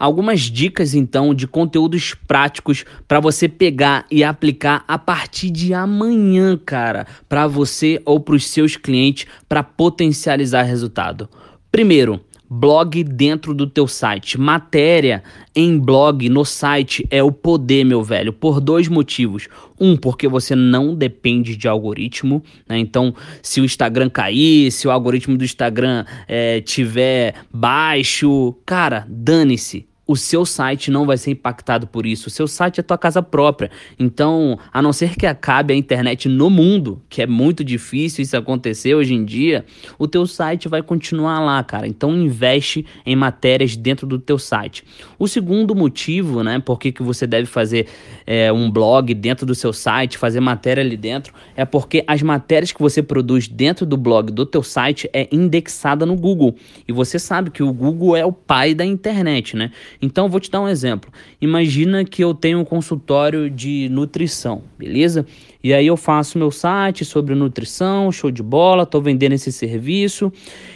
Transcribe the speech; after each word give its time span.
algumas 0.00 0.40
dicas 0.40 0.94
então 0.94 1.34
de 1.34 1.46
conteúdos 1.46 2.14
práticos 2.26 2.86
para 3.06 3.20
você 3.20 3.46
pegar 3.46 4.06
e 4.10 4.24
aplicar 4.24 4.82
a 4.88 4.98
partir 4.98 5.50
de 5.50 5.74
amanhã, 5.74 6.56
cara, 6.56 7.06
para 7.28 7.46
você 7.46 8.00
ou 8.06 8.18
para 8.18 8.34
os 8.34 8.46
seus 8.46 8.76
clientes 8.76 9.26
para 9.46 9.62
potencializar 9.62 10.62
resultado. 10.62 11.28
Primeiro, 11.70 12.20
blog 12.50 13.04
dentro 13.04 13.54
do 13.54 13.66
teu 13.66 13.86
site. 13.86 14.40
Matéria 14.40 15.22
em 15.54 15.78
blog 15.78 16.28
no 16.28 16.44
site 16.44 17.06
é 17.08 17.22
o 17.22 17.30
poder, 17.30 17.84
meu 17.84 18.02
velho, 18.02 18.32
por 18.32 18.60
dois 18.60 18.88
motivos. 18.88 19.46
Um, 19.78 19.96
porque 19.96 20.26
você 20.26 20.56
não 20.56 20.94
depende 20.94 21.56
de 21.56 21.68
algoritmo, 21.68 22.42
né? 22.68 22.78
Então, 22.78 23.14
se 23.40 23.60
o 23.60 23.64
Instagram 23.64 24.10
cair, 24.10 24.72
se 24.72 24.88
o 24.88 24.90
algoritmo 24.90 25.36
do 25.36 25.44
Instagram 25.44 26.04
é, 26.26 26.60
tiver 26.60 27.34
baixo, 27.52 28.54
cara, 28.66 29.06
dane-se 29.08 29.89
o 30.10 30.16
seu 30.16 30.44
site 30.44 30.90
não 30.90 31.06
vai 31.06 31.16
ser 31.16 31.30
impactado 31.30 31.86
por 31.86 32.04
isso. 32.04 32.26
O 32.26 32.30
seu 32.30 32.48
site 32.48 32.80
é 32.80 32.82
tua 32.82 32.98
casa 32.98 33.22
própria. 33.22 33.70
Então, 33.96 34.58
a 34.72 34.82
não 34.82 34.92
ser 34.92 35.14
que 35.14 35.24
acabe 35.24 35.72
a 35.72 35.76
internet 35.76 36.28
no 36.28 36.50
mundo, 36.50 37.00
que 37.08 37.22
é 37.22 37.28
muito 37.28 37.62
difícil 37.62 38.22
isso 38.22 38.36
acontecer 38.36 38.92
hoje 38.92 39.14
em 39.14 39.24
dia, 39.24 39.64
o 40.00 40.08
teu 40.08 40.26
site 40.26 40.68
vai 40.68 40.82
continuar 40.82 41.38
lá, 41.38 41.62
cara. 41.62 41.86
Então, 41.86 42.12
investe 42.12 42.84
em 43.06 43.14
matérias 43.14 43.76
dentro 43.76 44.04
do 44.04 44.18
teu 44.18 44.36
site. 44.36 44.82
O 45.16 45.28
segundo 45.28 45.76
motivo, 45.76 46.42
né, 46.42 46.58
por 46.58 46.80
que, 46.80 46.90
que 46.90 47.04
você 47.04 47.24
deve 47.24 47.46
fazer 47.46 47.86
é, 48.26 48.52
um 48.52 48.68
blog 48.68 49.14
dentro 49.14 49.46
do 49.46 49.54
seu 49.54 49.72
site, 49.72 50.18
fazer 50.18 50.40
matéria 50.40 50.82
ali 50.82 50.96
dentro, 50.96 51.32
é 51.54 51.64
porque 51.64 52.02
as 52.04 52.20
matérias 52.20 52.72
que 52.72 52.80
você 52.80 53.00
produz 53.00 53.46
dentro 53.46 53.86
do 53.86 53.96
blog 53.96 54.32
do 54.32 54.44
teu 54.44 54.64
site 54.64 55.08
é 55.12 55.28
indexada 55.30 56.04
no 56.04 56.16
Google. 56.16 56.56
E 56.88 56.92
você 56.92 57.16
sabe 57.16 57.52
que 57.52 57.62
o 57.62 57.72
Google 57.72 58.16
é 58.16 58.26
o 58.26 58.32
pai 58.32 58.74
da 58.74 58.84
internet, 58.84 59.56
né? 59.56 59.70
Então, 60.02 60.28
vou 60.28 60.40
te 60.40 60.50
dar 60.50 60.60
um 60.60 60.68
exemplo. 60.68 61.12
Imagina 61.40 62.04
que 62.04 62.24
eu 62.24 62.34
tenho 62.34 62.58
um 62.58 62.64
consultório 62.64 63.50
de 63.50 63.88
nutrição, 63.90 64.62
beleza? 64.78 65.26
E 65.62 65.74
aí 65.74 65.86
eu 65.86 65.96
faço 65.96 66.38
meu 66.38 66.50
site 66.50 67.04
sobre 67.04 67.34
nutrição, 67.34 68.10
show 68.10 68.30
de 68.30 68.42
bola, 68.42 68.86
tô 68.86 69.00
vendendo 69.00 69.32
esse 69.32 69.52
serviço. 69.52 70.32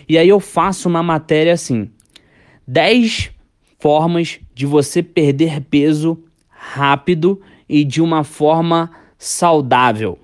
E 0.09 0.19
aí 0.19 0.29
eu 0.29 0.41
faço 0.41 0.89
uma 0.89 1.03
matéria 1.03 1.55
assim: 1.55 1.91
10 2.67 3.31
formas 3.79 4.41
de 4.55 4.67
você 4.67 5.03
perder 5.03 5.63
peso 5.63 6.19
rápido 6.49 7.41
e 7.69 7.85
de 7.85 8.03
uma 8.03 8.25
forma 8.25 8.91
saudável. 9.19 10.19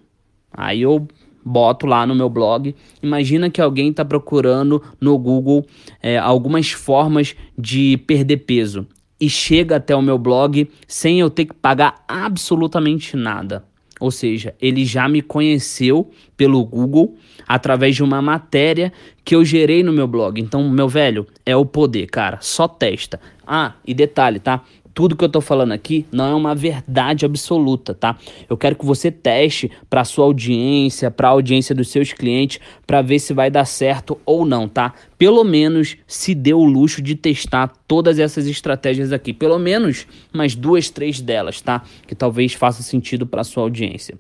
Aí 0.53 0.83
eu 0.83 1.07
boto 1.45 1.87
lá 1.87 2.07
no 2.07 2.15
meu 2.15 2.29
blog. 2.29 2.75
Imagina 3.03 3.51
que 3.51 3.61
alguém 3.61 3.91
está 3.91 4.05
procurando 4.05 4.83
no 5.01 5.19
Google 5.19 5.67
é, 6.03 6.19
algumas 6.19 6.71
formas 6.71 7.35
de 7.59 7.97
perder 8.07 8.39
peso 8.39 8.87
e 9.21 9.29
chega 9.29 9.77
até 9.77 9.95
o 9.95 10.03
meu 10.03 10.19
blog 10.19 10.69
sem 10.89 11.21
eu 11.21 11.29
ter 11.29 11.45
que 11.45 11.55
pagar 11.55 12.05
absolutamente 12.09 13.17
nada. 13.17 13.65
Ou 14.01 14.11
seja, 14.11 14.55
ele 14.59 14.87
já 14.87 15.07
me 15.07 15.21
conheceu 15.21 16.11
pelo 16.35 16.65
Google 16.65 17.17
através 17.47 17.95
de 17.95 18.03
uma 18.03 18.23
matéria 18.23 18.91
que 19.23 19.35
eu 19.35 19.45
gerei 19.45 19.83
no 19.83 19.93
meu 19.93 20.07
blog. 20.07 20.41
Então, 20.41 20.71
meu 20.71 20.89
velho, 20.89 21.27
é 21.45 21.55
o 21.55 21.67
poder, 21.67 22.07
cara. 22.07 22.39
Só 22.41 22.67
testa. 22.67 23.21
Ah, 23.47 23.75
e 23.87 23.93
detalhe, 23.93 24.39
tá? 24.39 24.63
Tudo 24.95 25.17
que 25.17 25.25
eu 25.25 25.29
tô 25.29 25.41
falando 25.41 25.73
aqui 25.73 26.07
não 26.13 26.27
é 26.27 26.35
uma 26.35 26.55
verdade 26.55 27.25
absoluta, 27.25 27.95
tá? 27.95 28.17
Eu 28.49 28.57
quero 28.57 28.77
que 28.77 28.85
você 28.85 29.11
teste 29.11 29.71
para 29.89 30.05
sua 30.05 30.25
audiência, 30.25 31.11
para 31.11 31.29
a 31.29 31.31
audiência 31.33 31.75
dos 31.75 31.89
seus 31.89 32.13
clientes, 32.13 32.61
para 32.87 33.03
ver 33.03 33.19
se 33.19 33.33
vai 33.33 33.51
dar 33.51 33.65
certo 33.65 34.19
ou 34.25 34.45
não, 34.45 34.69
tá? 34.69 34.95
Pelo 35.19 35.45
menos 35.45 35.97
se 36.07 36.35
dê 36.35 36.55
o 36.55 36.65
luxo 36.65 37.03
de 37.03 37.15
testar 37.15 37.73
todas 37.87 38.19
essas 38.19 38.47
estratégias 38.47 39.13
aqui, 39.13 39.33
pelo 39.33 39.59
menos 39.59 40.07
mais 40.33 40.55
duas, 40.55 40.91
três 40.91 41.21
delas, 41.21 41.61
tá? 41.61 41.83
Que 42.07 42.15
talvez 42.15 42.55
faça 42.55 42.83
sentido 42.83 43.27
para 43.27 43.45
sua 43.45 43.63
audiência. 43.63 44.19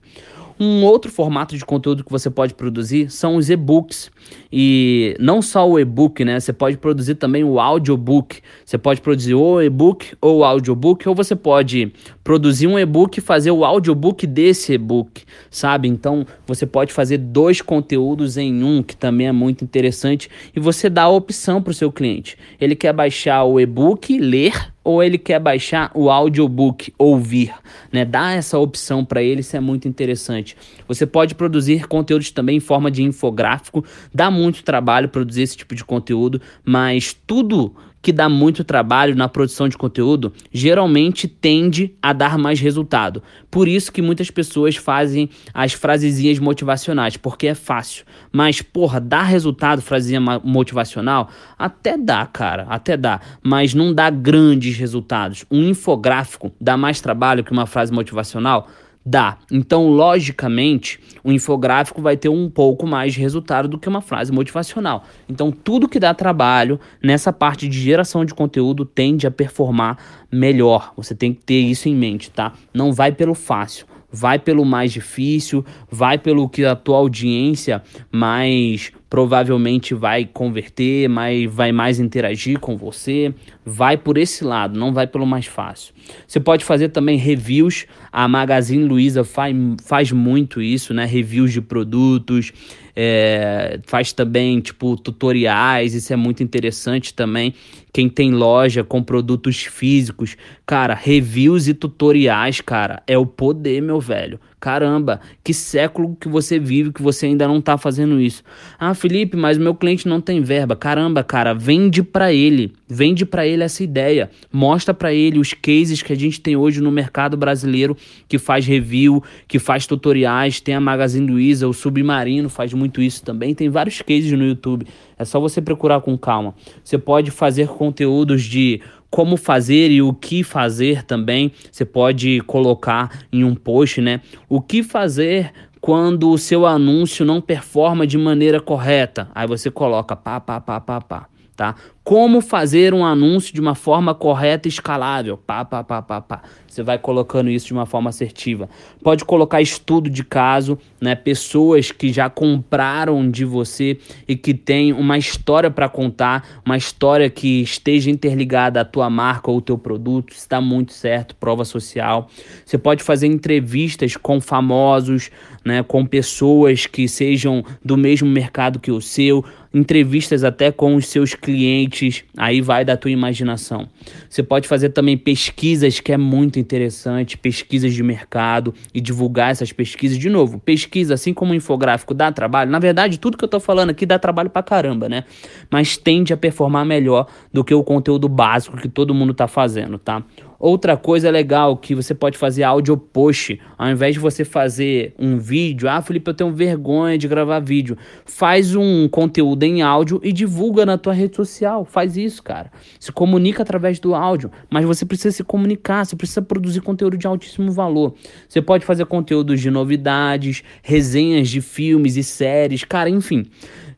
Um 0.62 0.84
outro 0.84 1.10
formato 1.10 1.56
de 1.56 1.64
conteúdo 1.64 2.04
que 2.04 2.12
você 2.12 2.28
pode 2.28 2.52
produzir 2.52 3.10
são 3.10 3.36
os 3.36 3.48
e-books. 3.48 4.10
E 4.52 5.16
não 5.18 5.40
só 5.40 5.66
o 5.66 5.78
e-book, 5.78 6.22
né? 6.22 6.38
Você 6.38 6.52
pode 6.52 6.76
produzir 6.76 7.14
também 7.14 7.42
o 7.42 7.58
audiobook. 7.58 8.42
Você 8.62 8.76
pode 8.76 9.00
produzir 9.00 9.34
o 9.34 9.62
e-book 9.62 10.14
ou 10.20 10.40
o 10.40 10.44
audiobook, 10.44 11.08
ou 11.08 11.14
você 11.14 11.34
pode 11.34 11.90
produzir 12.22 12.66
um 12.66 12.78
e-book 12.78 13.16
e 13.16 13.20
fazer 13.22 13.50
o 13.50 13.64
audiobook 13.64 14.26
desse 14.26 14.74
e-book, 14.74 15.22
sabe? 15.50 15.88
Então 15.88 16.26
você 16.46 16.66
pode 16.66 16.92
fazer 16.92 17.16
dois 17.16 17.62
conteúdos 17.62 18.36
em 18.36 18.62
um, 18.62 18.82
que 18.82 18.94
também 18.94 19.28
é 19.28 19.32
muito 19.32 19.64
interessante, 19.64 20.28
e 20.54 20.60
você 20.60 20.90
dá 20.90 21.04
a 21.04 21.08
opção 21.08 21.62
para 21.62 21.70
o 21.70 21.74
seu 21.74 21.90
cliente. 21.90 22.36
Ele 22.60 22.76
quer 22.76 22.92
baixar 22.92 23.44
o 23.44 23.58
e-book, 23.58 24.18
ler 24.18 24.52
ou 24.82 25.02
ele 25.02 25.18
quer 25.18 25.38
baixar 25.38 25.90
o 25.94 26.10
audiobook, 26.10 26.92
ouvir, 26.98 27.52
né? 27.92 28.04
Dá 28.04 28.32
essa 28.32 28.58
opção 28.58 29.04
para 29.04 29.22
ele, 29.22 29.40
isso 29.40 29.56
é 29.56 29.60
muito 29.60 29.86
interessante. 29.86 30.56
Você 30.88 31.06
pode 31.06 31.34
produzir 31.34 31.86
conteúdos 31.86 32.30
também 32.30 32.56
em 32.56 32.60
forma 32.60 32.90
de 32.90 33.02
infográfico, 33.02 33.84
dá 34.12 34.30
muito 34.30 34.64
trabalho 34.64 35.08
produzir 35.08 35.42
esse 35.42 35.56
tipo 35.56 35.74
de 35.74 35.84
conteúdo, 35.84 36.40
mas 36.64 37.14
tudo 37.26 37.74
que 38.02 38.12
dá 38.12 38.28
muito 38.28 38.64
trabalho 38.64 39.14
na 39.14 39.28
produção 39.28 39.68
de 39.68 39.76
conteúdo 39.76 40.32
geralmente 40.52 41.28
tende 41.28 41.94
a 42.02 42.12
dar 42.12 42.38
mais 42.38 42.60
resultado. 42.60 43.22
Por 43.50 43.68
isso 43.68 43.92
que 43.92 44.00
muitas 44.02 44.30
pessoas 44.30 44.76
fazem 44.76 45.28
as 45.52 45.72
frasezinhas 45.72 46.38
motivacionais, 46.38 47.16
porque 47.16 47.48
é 47.48 47.54
fácil. 47.54 48.04
Mas, 48.32 48.62
porra, 48.62 49.00
dá 49.00 49.22
resultado 49.22 49.82
frasezinha 49.82 50.20
motivacional? 50.42 51.30
Até 51.58 51.96
dá, 51.96 52.26
cara, 52.26 52.66
até 52.68 52.96
dá. 52.96 53.20
Mas 53.42 53.74
não 53.74 53.92
dá 53.92 54.08
grandes 54.08 54.76
resultados. 54.76 55.44
Um 55.50 55.64
infográfico 55.64 56.52
dá 56.60 56.76
mais 56.76 57.00
trabalho 57.00 57.44
que 57.44 57.52
uma 57.52 57.66
frase 57.66 57.92
motivacional? 57.92 58.68
Dá. 59.04 59.38
Então, 59.50 59.88
logicamente, 59.88 61.00
o 61.24 61.32
infográfico 61.32 62.02
vai 62.02 62.16
ter 62.16 62.28
um 62.28 62.50
pouco 62.50 62.86
mais 62.86 63.14
de 63.14 63.20
resultado 63.20 63.66
do 63.66 63.78
que 63.78 63.88
uma 63.88 64.02
frase 64.02 64.30
motivacional. 64.30 65.04
Então, 65.28 65.50
tudo 65.50 65.88
que 65.88 65.98
dá 65.98 66.12
trabalho 66.12 66.78
nessa 67.02 67.32
parte 67.32 67.66
de 67.66 67.80
geração 67.80 68.24
de 68.24 68.34
conteúdo 68.34 68.84
tende 68.84 69.26
a 69.26 69.30
performar 69.30 69.96
melhor. 70.30 70.92
Você 70.96 71.14
tem 71.14 71.32
que 71.32 71.42
ter 71.42 71.60
isso 71.60 71.88
em 71.88 71.94
mente, 71.94 72.30
tá? 72.30 72.52
Não 72.74 72.92
vai 72.92 73.10
pelo 73.10 73.34
fácil 73.34 73.86
vai 74.12 74.38
pelo 74.38 74.64
mais 74.64 74.92
difícil, 74.92 75.64
vai 75.90 76.18
pelo 76.18 76.48
que 76.48 76.64
a 76.64 76.74
tua 76.74 76.98
audiência 76.98 77.82
mais 78.10 78.92
provavelmente 79.08 79.94
vai 79.94 80.24
converter, 80.24 81.08
mais, 81.08 81.52
vai 81.52 81.72
mais 81.72 81.98
interagir 81.98 82.60
com 82.60 82.76
você, 82.76 83.34
vai 83.70 83.96
por 83.96 84.18
esse 84.18 84.42
lado, 84.42 84.78
não 84.78 84.92
vai 84.92 85.06
pelo 85.06 85.24
mais 85.24 85.46
fácil. 85.46 85.94
Você 86.26 86.40
pode 86.40 86.64
fazer 86.64 86.88
também 86.88 87.16
reviews, 87.16 87.86
a 88.10 88.26
Magazine 88.26 88.84
Luiza 88.84 89.22
faz, 89.22 89.54
faz 89.84 90.10
muito 90.10 90.60
isso, 90.60 90.92
né? 90.92 91.04
Reviews 91.04 91.52
de 91.52 91.60
produtos, 91.60 92.52
é, 92.96 93.78
faz 93.86 94.12
também 94.12 94.60
tipo 94.60 94.96
tutoriais, 94.96 95.94
isso 95.94 96.12
é 96.12 96.16
muito 96.16 96.42
interessante 96.42 97.14
também. 97.14 97.54
Quem 97.92 98.08
tem 98.08 98.32
loja 98.32 98.84
com 98.84 99.02
produtos 99.02 99.64
físicos, 99.64 100.36
cara, 100.66 100.94
reviews 100.94 101.66
e 101.68 101.74
tutoriais, 101.74 102.60
cara, 102.60 103.02
é 103.06 103.16
o 103.16 103.26
poder, 103.26 103.80
meu 103.80 104.00
velho. 104.00 104.38
Caramba, 104.60 105.20
que 105.42 105.54
século 105.54 106.14
que 106.20 106.28
você 106.28 106.58
vive 106.58 106.92
que 106.92 107.02
você 107.02 107.26
ainda 107.26 107.48
não 107.48 107.62
tá 107.62 107.78
fazendo 107.78 108.20
isso. 108.20 108.44
Ah, 108.78 108.92
Felipe, 108.92 109.34
mas 109.34 109.56
meu 109.56 109.74
cliente 109.74 110.06
não 110.06 110.20
tem 110.20 110.42
verba. 110.42 110.76
Caramba, 110.76 111.24
cara, 111.24 111.54
vende 111.54 112.02
para 112.02 112.32
ele. 112.32 112.74
Vende 112.86 113.24
para 113.24 113.46
ele 113.46 113.59
essa 113.64 113.82
ideia. 113.82 114.30
Mostra 114.52 114.94
para 114.94 115.12
ele 115.12 115.38
os 115.38 115.52
cases 115.52 116.02
que 116.02 116.12
a 116.12 116.16
gente 116.16 116.40
tem 116.40 116.56
hoje 116.56 116.80
no 116.80 116.90
mercado 116.90 117.36
brasileiro 117.36 117.96
que 118.28 118.38
faz 118.38 118.66
review, 118.66 119.22
que 119.46 119.58
faz 119.58 119.86
tutoriais. 119.86 120.60
Tem 120.60 120.74
a 120.74 120.80
Magazine 120.80 121.30
Luiza, 121.30 121.68
o 121.68 121.72
Submarino 121.72 122.48
faz 122.48 122.72
muito 122.72 123.00
isso 123.00 123.24
também. 123.24 123.54
Tem 123.54 123.68
vários 123.68 124.00
cases 124.02 124.32
no 124.32 124.44
YouTube. 124.44 124.86
É 125.18 125.24
só 125.24 125.38
você 125.38 125.60
procurar 125.60 126.00
com 126.00 126.16
calma. 126.16 126.54
Você 126.82 126.98
pode 126.98 127.30
fazer 127.30 127.68
conteúdos 127.68 128.42
de 128.42 128.80
como 129.10 129.36
fazer 129.36 129.90
e 129.90 130.00
o 130.00 130.14
que 130.14 130.42
fazer 130.42 131.02
também. 131.02 131.52
Você 131.70 131.84
pode 131.84 132.40
colocar 132.42 133.24
em 133.32 133.44
um 133.44 133.54
post, 133.54 134.00
né? 134.00 134.20
O 134.48 134.60
que 134.60 134.82
fazer 134.82 135.52
quando 135.80 136.30
o 136.30 136.38
seu 136.38 136.66
anúncio 136.66 137.24
não 137.24 137.40
performa 137.40 138.06
de 138.06 138.16
maneira 138.16 138.60
correta. 138.60 139.28
Aí 139.34 139.46
você 139.46 139.70
coloca 139.70 140.14
pá, 140.14 140.38
pá, 140.38 140.60
pá, 140.60 140.80
pá, 140.80 141.00
pá 141.00 141.28
tá? 141.60 141.74
Como 142.10 142.40
fazer 142.40 142.92
um 142.92 143.06
anúncio 143.06 143.54
de 143.54 143.60
uma 143.60 143.76
forma 143.76 144.12
correta 144.12 144.66
e 144.66 144.68
escalável? 144.68 145.36
Pá, 145.36 145.64
pá, 145.64 145.84
pá, 145.84 146.02
pá, 146.02 146.20
pá. 146.20 146.42
Você 146.66 146.82
vai 146.82 146.98
colocando 146.98 147.48
isso 147.48 147.68
de 147.68 147.72
uma 147.72 147.86
forma 147.86 148.10
assertiva. 148.10 148.68
Pode 149.00 149.24
colocar 149.24 149.62
estudo 149.62 150.10
de 150.10 150.24
caso, 150.24 150.76
né? 151.00 151.14
Pessoas 151.14 151.92
que 151.92 152.12
já 152.12 152.28
compraram 152.28 153.30
de 153.30 153.44
você 153.44 153.96
e 154.26 154.34
que 154.34 154.52
têm 154.52 154.92
uma 154.92 155.18
história 155.18 155.70
para 155.70 155.88
contar, 155.88 156.62
uma 156.66 156.76
história 156.76 157.30
que 157.30 157.62
esteja 157.62 158.10
interligada 158.10 158.80
à 158.80 158.84
tua 158.84 159.08
marca 159.08 159.48
ou 159.48 159.58
ao 159.58 159.60
teu 159.60 159.78
produto, 159.78 160.32
está 160.32 160.60
muito 160.60 160.92
certo, 160.92 161.36
prova 161.36 161.64
social. 161.64 162.28
Você 162.64 162.76
pode 162.76 163.04
fazer 163.04 163.28
entrevistas 163.28 164.16
com 164.16 164.40
famosos, 164.40 165.30
né, 165.64 165.84
com 165.84 166.04
pessoas 166.04 166.86
que 166.86 167.06
sejam 167.06 167.64
do 167.84 167.96
mesmo 167.96 168.28
mercado 168.28 168.80
que 168.80 168.90
o 168.90 169.00
seu, 169.00 169.44
entrevistas 169.72 170.42
até 170.42 170.72
com 170.72 170.96
os 170.96 171.06
seus 171.06 171.34
clientes 171.34 171.99
aí 172.36 172.60
vai 172.60 172.84
da 172.84 172.96
tua 172.96 173.10
imaginação. 173.10 173.88
Você 174.28 174.42
pode 174.42 174.66
fazer 174.68 174.90
também 174.90 175.16
pesquisas, 175.16 176.00
que 176.00 176.12
é 176.12 176.16
muito 176.16 176.58
interessante, 176.58 177.36
pesquisas 177.36 177.92
de 177.92 178.02
mercado 178.02 178.74
e 178.94 179.00
divulgar 179.00 179.50
essas 179.50 179.72
pesquisas. 179.72 180.18
De 180.18 180.28
novo, 180.28 180.58
pesquisa, 180.58 181.14
assim 181.14 181.34
como 181.34 181.52
o 181.52 181.54
infográfico 181.54 182.14
dá 182.14 182.30
trabalho. 182.32 182.70
Na 182.70 182.78
verdade, 182.78 183.18
tudo 183.18 183.36
que 183.36 183.44
eu 183.44 183.48
tô 183.48 183.60
falando 183.60 183.90
aqui 183.90 184.06
dá 184.06 184.18
trabalho 184.18 184.50
pra 184.50 184.62
caramba, 184.62 185.08
né? 185.08 185.24
Mas 185.70 185.96
tende 185.96 186.32
a 186.32 186.36
performar 186.36 186.84
melhor 186.84 187.26
do 187.52 187.64
que 187.64 187.74
o 187.74 187.82
conteúdo 187.82 188.28
básico 188.28 188.76
que 188.76 188.88
todo 188.88 189.14
mundo 189.14 189.34
tá 189.34 189.46
fazendo, 189.48 189.98
tá? 189.98 190.22
Outra 190.60 190.94
coisa 190.94 191.30
legal 191.30 191.74
que 191.74 191.94
você 191.94 192.14
pode 192.14 192.36
fazer 192.36 192.64
áudio 192.64 192.94
post, 192.94 193.58
ao 193.78 193.88
invés 193.88 194.12
de 194.12 194.20
você 194.20 194.44
fazer 194.44 195.14
um 195.18 195.38
vídeo, 195.38 195.88
ah, 195.88 196.02
Felipe, 196.02 196.28
eu 196.28 196.34
tenho 196.34 196.52
vergonha 196.52 197.16
de 197.16 197.26
gravar 197.26 197.60
vídeo. 197.60 197.96
Faz 198.26 198.76
um 198.76 199.08
conteúdo 199.08 199.62
em 199.62 199.80
áudio 199.80 200.20
e 200.22 200.30
divulga 200.34 200.84
na 200.84 200.98
tua 200.98 201.14
rede 201.14 201.34
social. 201.34 201.86
Faz 201.86 202.14
isso, 202.14 202.42
cara. 202.42 202.70
Se 202.98 203.10
comunica 203.10 203.62
através 203.62 203.98
do 203.98 204.14
áudio, 204.14 204.50
mas 204.68 204.84
você 204.84 205.06
precisa 205.06 205.34
se 205.34 205.42
comunicar, 205.42 206.04
você 206.04 206.14
precisa 206.14 206.42
produzir 206.42 206.82
conteúdo 206.82 207.16
de 207.16 207.26
altíssimo 207.26 207.72
valor. 207.72 208.12
Você 208.46 208.60
pode 208.60 208.84
fazer 208.84 209.06
conteúdos 209.06 209.62
de 209.62 209.70
novidades, 209.70 210.62
resenhas 210.82 211.48
de 211.48 211.62
filmes 211.62 212.18
e 212.18 212.22
séries, 212.22 212.84
cara, 212.84 213.08
enfim. 213.08 213.46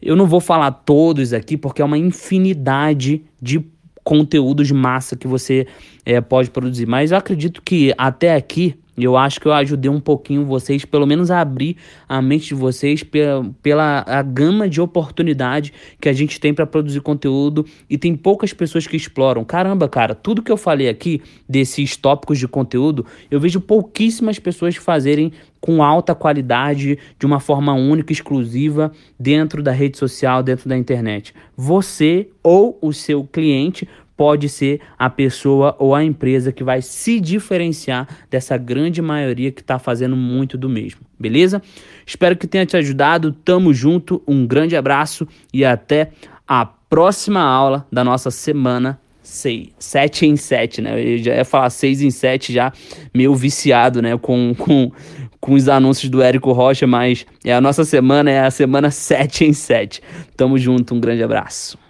Eu 0.00 0.14
não 0.14 0.26
vou 0.26 0.40
falar 0.40 0.70
todos 0.70 1.32
aqui 1.32 1.56
porque 1.56 1.82
é 1.82 1.84
uma 1.84 1.98
infinidade 1.98 3.24
de 3.40 3.64
conteúdos 4.04 4.66
de 4.66 4.74
massa 4.74 5.16
que 5.16 5.26
você 5.26 5.66
é, 6.04 6.20
pode 6.20 6.50
produzir. 6.50 6.86
Mas 6.86 7.10
eu 7.12 7.18
acredito 7.18 7.62
que 7.62 7.94
até 7.96 8.34
aqui 8.34 8.76
eu 9.04 9.16
acho 9.16 9.40
que 9.40 9.46
eu 9.46 9.52
ajudei 9.52 9.90
um 9.90 10.00
pouquinho 10.00 10.44
vocês, 10.44 10.84
pelo 10.84 11.06
menos 11.06 11.30
a 11.30 11.40
abrir 11.40 11.76
a 12.08 12.20
mente 12.20 12.48
de 12.48 12.54
vocês 12.54 13.02
pela, 13.02 13.44
pela 13.62 14.04
a 14.06 14.22
gama 14.22 14.68
de 14.68 14.80
oportunidade 14.80 15.72
que 16.00 16.08
a 16.08 16.12
gente 16.12 16.38
tem 16.40 16.52
para 16.52 16.66
produzir 16.66 17.00
conteúdo 17.00 17.66
e 17.88 17.96
tem 17.96 18.14
poucas 18.14 18.52
pessoas 18.52 18.86
que 18.86 18.96
exploram. 18.96 19.44
Caramba, 19.44 19.88
cara, 19.88 20.14
tudo 20.14 20.42
que 20.42 20.52
eu 20.52 20.56
falei 20.56 20.88
aqui 20.88 21.22
desses 21.48 21.96
tópicos 21.96 22.38
de 22.38 22.48
conteúdo, 22.48 23.06
eu 23.30 23.40
vejo 23.40 23.60
pouquíssimas 23.60 24.38
pessoas 24.38 24.76
fazerem 24.76 25.32
com 25.62 25.80
alta 25.80 26.12
qualidade, 26.12 26.98
de 27.16 27.24
uma 27.24 27.38
forma 27.38 27.72
única, 27.72 28.12
exclusiva, 28.12 28.90
dentro 29.18 29.62
da 29.62 29.70
rede 29.70 29.96
social, 29.96 30.42
dentro 30.42 30.68
da 30.68 30.76
internet. 30.76 31.32
Você 31.56 32.28
ou 32.42 32.76
o 32.82 32.92
seu 32.92 33.22
cliente 33.22 33.88
pode 34.16 34.48
ser 34.48 34.80
a 34.98 35.08
pessoa 35.10 35.74
ou 35.78 35.94
a 35.94 36.04
empresa 36.04 36.52
que 36.52 36.62
vai 36.62 36.82
se 36.82 37.20
diferenciar 37.20 38.08
dessa 38.30 38.56
grande 38.56 39.00
maioria 39.02 39.50
que 39.50 39.60
está 39.60 39.78
fazendo 39.78 40.16
muito 40.16 40.56
do 40.58 40.68
mesmo, 40.68 41.00
beleza? 41.18 41.62
Espero 42.06 42.36
que 42.36 42.46
tenha 42.46 42.66
te 42.66 42.76
ajudado. 42.76 43.32
Tamo 43.32 43.72
junto, 43.72 44.22
um 44.26 44.46
grande 44.46 44.76
abraço 44.76 45.26
e 45.52 45.64
até 45.64 46.10
a 46.46 46.64
próxima 46.64 47.40
aula 47.40 47.86
da 47.90 48.04
nossa 48.04 48.30
semana 48.30 49.00
6, 49.22 49.68
7 49.78 50.26
em 50.26 50.36
7, 50.36 50.82
né? 50.82 51.14
Eu 51.14 51.18
já 51.18 51.36
ia 51.36 51.44
falar 51.44 51.70
6 51.70 52.02
em 52.02 52.10
7 52.10 52.52
já, 52.52 52.72
meio 53.14 53.34
viciado, 53.34 54.02
né? 54.02 54.18
Com, 54.18 54.54
com, 54.56 54.90
com 55.40 55.54
os 55.54 55.68
anúncios 55.68 56.10
do 56.10 56.20
Érico 56.20 56.52
Rocha, 56.52 56.86
mas 56.86 57.24
é 57.44 57.54
a 57.54 57.60
nossa 57.60 57.84
semana 57.84 58.30
é 58.30 58.40
a 58.40 58.50
semana 58.50 58.90
7 58.90 59.44
em 59.44 59.52
7. 59.52 60.02
Tamo 60.36 60.58
junto, 60.58 60.94
um 60.94 61.00
grande 61.00 61.22
abraço. 61.22 61.81